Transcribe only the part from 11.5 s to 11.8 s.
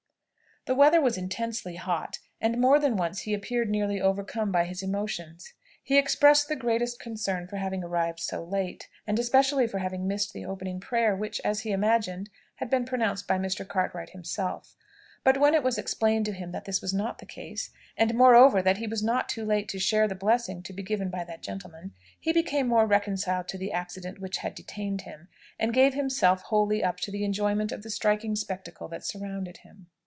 he